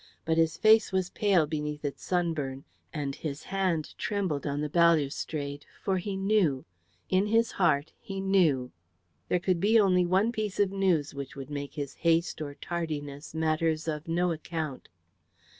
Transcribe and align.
But 0.25 0.39
his 0.39 0.57
face 0.57 0.91
was 0.91 1.11
pale 1.11 1.45
beneath 1.45 1.85
its 1.85 2.03
sunburn, 2.03 2.63
and 2.91 3.13
his 3.13 3.43
hand 3.43 3.93
trembled 3.99 4.47
on 4.47 4.61
the 4.61 4.67
balustrade; 4.67 5.63
for 5.83 5.99
he 5.99 6.15
knew 6.17 6.65
in 7.09 7.27
his 7.27 7.51
heart 7.51 7.93
he 7.99 8.19
knew. 8.19 8.71
There 9.29 9.37
could 9.39 9.59
be 9.59 9.79
only 9.79 10.07
one 10.07 10.31
piece 10.31 10.59
of 10.59 10.71
news 10.71 11.13
which 11.13 11.35
would 11.35 11.51
make 11.51 11.75
his 11.75 11.93
haste 11.93 12.41
or 12.41 12.55
tardiness 12.55 13.35
matters 13.35 13.87
of 13.87 14.07
no 14.07 14.31
account. 14.31 14.89